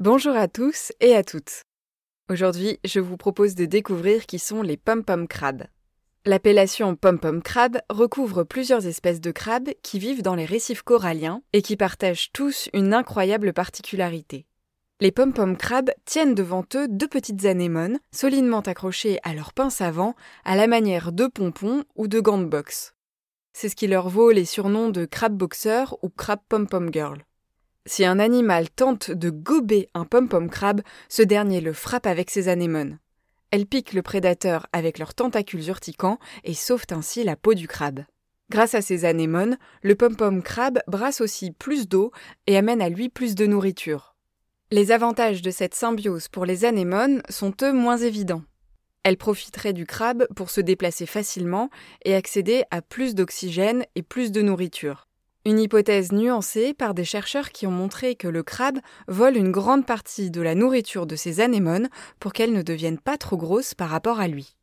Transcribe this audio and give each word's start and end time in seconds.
Bonjour 0.00 0.36
à 0.36 0.46
tous 0.46 0.92
et 1.00 1.16
à 1.16 1.24
toutes. 1.24 1.62
Aujourd'hui, 2.30 2.78
je 2.84 3.00
vous 3.00 3.16
propose 3.16 3.56
de 3.56 3.64
découvrir 3.64 4.26
qui 4.26 4.38
sont 4.38 4.62
les 4.62 4.76
pom-pom 4.76 5.26
crabes. 5.26 5.64
L'appellation 6.24 6.94
pom-pom 6.94 7.42
crabe 7.42 7.78
recouvre 7.90 8.44
plusieurs 8.44 8.86
espèces 8.86 9.20
de 9.20 9.32
crabes 9.32 9.70
qui 9.82 9.98
vivent 9.98 10.22
dans 10.22 10.36
les 10.36 10.44
récifs 10.44 10.82
coralliens 10.82 11.42
et 11.52 11.62
qui 11.62 11.76
partagent 11.76 12.30
tous 12.32 12.68
une 12.74 12.94
incroyable 12.94 13.52
particularité. 13.52 14.46
Les 15.00 15.10
pom-pom 15.10 15.56
crabes 15.56 15.90
tiennent 16.04 16.36
devant 16.36 16.64
eux 16.76 16.86
deux 16.86 17.08
petites 17.08 17.44
anémones 17.44 17.98
solidement 18.12 18.60
accrochées 18.60 19.18
à 19.24 19.34
leur 19.34 19.52
pince 19.52 19.80
avant 19.80 20.14
à 20.44 20.54
la 20.54 20.68
manière 20.68 21.10
de 21.10 21.26
pompons 21.26 21.82
ou 21.96 22.06
de 22.06 22.20
gants 22.20 22.38
de 22.38 22.44
boxe. 22.44 22.94
C'est 23.52 23.68
ce 23.68 23.74
qui 23.74 23.88
leur 23.88 24.08
vaut 24.10 24.30
les 24.30 24.44
surnoms 24.44 24.90
de 24.90 25.06
crabe 25.06 25.36
boxer 25.36 25.86
ou 26.02 26.08
crabe 26.08 26.42
pom-pom 26.48 26.92
girl. 26.92 27.24
Si 27.88 28.04
un 28.04 28.18
animal 28.18 28.68
tente 28.68 29.10
de 29.10 29.30
gober 29.30 29.88
un 29.94 30.04
pom-pom 30.04 30.50
crabe, 30.50 30.82
ce 31.08 31.22
dernier 31.22 31.62
le 31.62 31.72
frappe 31.72 32.06
avec 32.06 32.28
ses 32.28 32.48
anémones. 32.48 32.98
Elles 33.50 33.64
piquent 33.64 33.94
le 33.94 34.02
prédateur 34.02 34.66
avec 34.74 34.98
leurs 34.98 35.14
tentacules 35.14 35.66
urticants 35.68 36.18
et 36.44 36.52
sauvent 36.52 36.84
ainsi 36.90 37.24
la 37.24 37.34
peau 37.34 37.54
du 37.54 37.66
crabe. 37.66 38.04
Grâce 38.50 38.74
à 38.74 38.82
ces 38.82 39.06
anémones, 39.06 39.56
le 39.80 39.94
pom-pom 39.94 40.42
crabe 40.42 40.80
brasse 40.86 41.22
aussi 41.22 41.50
plus 41.50 41.88
d'eau 41.88 42.12
et 42.46 42.58
amène 42.58 42.82
à 42.82 42.90
lui 42.90 43.08
plus 43.08 43.34
de 43.34 43.46
nourriture. 43.46 44.14
Les 44.70 44.92
avantages 44.92 45.40
de 45.40 45.50
cette 45.50 45.74
symbiose 45.74 46.28
pour 46.28 46.44
les 46.44 46.66
anémones 46.66 47.22
sont 47.30 47.54
eux 47.62 47.72
moins 47.72 47.96
évidents. 47.96 48.42
Elles 49.02 49.16
profiteraient 49.16 49.72
du 49.72 49.86
crabe 49.86 50.26
pour 50.36 50.50
se 50.50 50.60
déplacer 50.60 51.06
facilement 51.06 51.70
et 52.04 52.14
accéder 52.14 52.64
à 52.70 52.82
plus 52.82 53.14
d'oxygène 53.14 53.86
et 53.94 54.02
plus 54.02 54.30
de 54.30 54.42
nourriture. 54.42 55.07
Une 55.48 55.60
hypothèse 55.60 56.12
nuancée 56.12 56.74
par 56.74 56.92
des 56.92 57.06
chercheurs 57.06 57.52
qui 57.52 57.66
ont 57.66 57.70
montré 57.70 58.16
que 58.16 58.28
le 58.28 58.42
crabe 58.42 58.80
vole 59.06 59.34
une 59.34 59.50
grande 59.50 59.86
partie 59.86 60.30
de 60.30 60.42
la 60.42 60.54
nourriture 60.54 61.06
de 61.06 61.16
ses 61.16 61.40
anémones 61.40 61.88
pour 62.20 62.34
qu'elles 62.34 62.52
ne 62.52 62.60
deviennent 62.60 62.98
pas 62.98 63.16
trop 63.16 63.38
grosses 63.38 63.72
par 63.72 63.88
rapport 63.88 64.20
à 64.20 64.28
lui. 64.28 64.56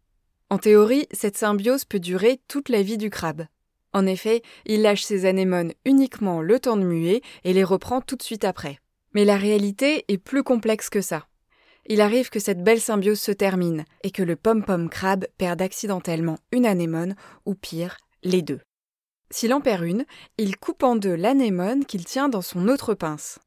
En 0.51 0.59
théorie, 0.59 1.07
cette 1.11 1.37
symbiose 1.37 1.85
peut 1.85 1.99
durer 1.99 2.39
toute 2.47 2.69
la 2.69 2.83
vie 2.83 2.99
du 2.99 3.09
crabe. 3.09 3.47
En 3.93 4.05
effet, 4.05 4.43
il 4.67 4.83
lâche 4.83 5.01
ses 5.01 5.25
anémones 5.25 5.73
uniquement 5.85 6.39
le 6.39 6.59
temps 6.59 6.77
de 6.77 6.83
muer 6.83 7.23
et 7.45 7.53
les 7.53 7.63
reprend 7.63 7.99
tout 7.99 8.15
de 8.15 8.21
suite 8.21 8.45
après. 8.45 8.77
Mais 9.15 9.25
la 9.25 9.37
réalité 9.37 10.05
est 10.07 10.19
plus 10.19 10.43
complexe 10.43 10.91
que 10.91 11.01
ça. 11.01 11.25
Il 11.87 11.99
arrive 11.99 12.29
que 12.29 12.39
cette 12.39 12.63
belle 12.63 12.79
symbiose 12.79 13.19
se 13.19 13.31
termine 13.31 13.85
et 14.03 14.11
que 14.11 14.21
le 14.21 14.35
pom-pom 14.35 14.87
crabe 14.89 15.25
perde 15.39 15.63
accidentellement 15.63 16.37
une 16.51 16.67
anémone 16.67 17.15
ou 17.47 17.55
pire, 17.55 17.97
les 18.21 18.43
deux. 18.43 18.59
S'il 19.31 19.53
en 19.53 19.61
perd 19.61 19.83
une, 19.83 20.05
il 20.37 20.57
coupe 20.57 20.83
en 20.83 20.95
deux 20.95 21.15
l'anémone 21.15 21.85
qu'il 21.85 22.05
tient 22.05 22.29
dans 22.29 22.41
son 22.41 22.67
autre 22.67 22.93
pince. 22.93 23.39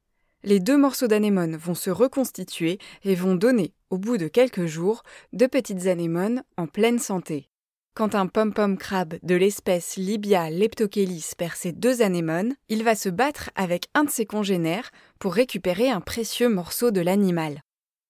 Les 0.44 0.60
deux 0.60 0.76
morceaux 0.76 1.08
d'anémone 1.08 1.56
vont 1.56 1.74
se 1.74 1.90
reconstituer 1.90 2.78
et 3.04 3.14
vont 3.14 3.34
donner, 3.34 3.74
au 3.90 3.98
bout 3.98 4.18
de 4.18 4.28
quelques 4.28 4.66
jours, 4.66 5.02
deux 5.32 5.48
petites 5.48 5.86
anémones 5.86 6.42
en 6.56 6.66
pleine 6.66 6.98
santé. 6.98 7.48
Quand 7.94 8.14
un 8.14 8.28
pom-pom 8.28 8.78
crabe 8.78 9.18
de 9.24 9.34
l'espèce 9.34 9.96
Libia 9.96 10.50
leptochelis 10.50 11.32
perd 11.36 11.56
ses 11.56 11.72
deux 11.72 12.02
anémones, 12.02 12.54
il 12.68 12.84
va 12.84 12.94
se 12.94 13.08
battre 13.08 13.50
avec 13.56 13.88
un 13.94 14.04
de 14.04 14.10
ses 14.10 14.26
congénères 14.26 14.90
pour 15.18 15.34
récupérer 15.34 15.90
un 15.90 16.00
précieux 16.00 16.48
morceau 16.48 16.92
de 16.92 17.00
l'animal 17.00 17.60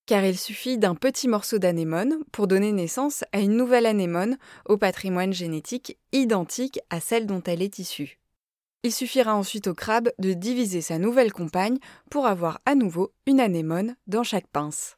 car 0.09 0.25
il 0.25 0.39
suffit 0.39 0.79
d'un 0.79 0.95
petit 0.95 1.29
morceau 1.29 1.59
d'anémone 1.59 2.17
pour 2.33 2.47
donner 2.47 2.73
naissance 2.73 3.25
à 3.33 3.41
une 3.41 3.55
nouvelle 3.55 3.85
anémone 3.85 4.39
au 4.65 4.79
patrimoine 4.79 5.35
génétique 5.35 5.99
identique 6.13 6.81
à 6.89 6.99
celle 6.99 7.27
dont 7.27 7.43
elle 7.47 7.61
est 7.61 7.79
issue. 7.79 8.19
Il 8.85 8.93
suffira 8.93 9.37
ensuite 9.37 9.67
au 9.67 9.75
crabe 9.75 10.09
de 10.19 10.33
diviser 10.33 10.81
sa 10.81 10.99
nouvelle 10.99 11.31
compagne 11.31 11.77
pour 12.11 12.27
avoir 12.27 12.59
à 12.65 12.75
nouveau 12.75 13.13
une 13.27 13.39
anémone 13.39 13.97
dans 14.07 14.23
chaque 14.23 14.47
pince. 14.47 14.97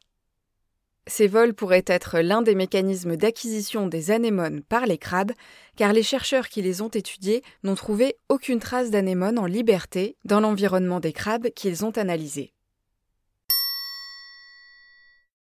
Ces 1.07 1.27
vols 1.27 1.55
pourraient 1.55 1.83
être 1.87 2.19
l'un 2.19 2.41
des 2.41 2.55
mécanismes 2.55 3.17
d'acquisition 3.17 3.87
des 3.87 4.11
anémones 4.11 4.61
par 4.61 4.85
les 4.85 4.97
crabes, 4.97 5.33
car 5.75 5.91
les 5.91 6.03
chercheurs 6.03 6.47
qui 6.47 6.61
les 6.61 6.81
ont 6.81 6.87
étudiés 6.87 7.43
n'ont 7.63 7.75
trouvé 7.75 8.15
aucune 8.29 8.59
trace 8.59 8.91
d'anémone 8.91 9.39
en 9.39 9.45
liberté 9.45 10.15
dans 10.23 10.39
l'environnement 10.39 11.01
des 11.01 11.11
crabes 11.11 11.49
qu'ils 11.49 11.83
ont 11.83 11.97
analysés. 11.97 12.53